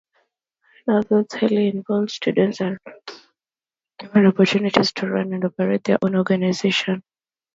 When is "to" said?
4.93-5.07